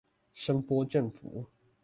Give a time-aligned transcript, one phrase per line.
[0.33, 1.45] 聲波振幅